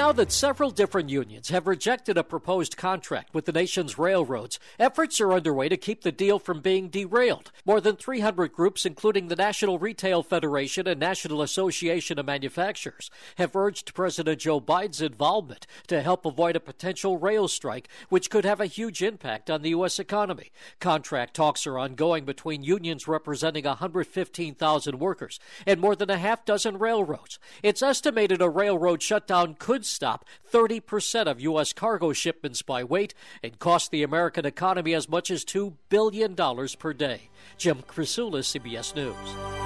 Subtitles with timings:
[0.00, 5.20] Now that several different unions have rejected a proposed contract with the nation's railroads, efforts
[5.20, 7.52] are underway to keep the deal from being derailed.
[7.66, 13.54] More than 300 groups, including the National Retail Federation and National Association of Manufacturers, have
[13.54, 18.62] urged President Joe Biden's involvement to help avoid a potential rail strike, which could have
[18.62, 19.98] a huge impact on the U.S.
[19.98, 20.50] economy.
[20.80, 26.78] Contract talks are ongoing between unions representing 115,000 workers and more than a half dozen
[26.78, 27.38] railroads.
[27.62, 31.72] It's estimated a railroad shutdown could stop 30% of U.S.
[31.72, 36.34] cargo shipments by weight and cost the American economy as much as $2 billion
[36.78, 37.30] per day.
[37.58, 39.59] Jim Krasula, CBS News.